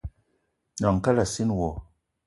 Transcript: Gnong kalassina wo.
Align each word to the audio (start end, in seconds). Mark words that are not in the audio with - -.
Gnong 0.77 0.99
kalassina 1.03 1.53
wo. 1.59 1.69